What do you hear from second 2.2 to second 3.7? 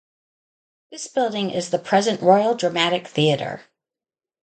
Royal Dramatic Theatre.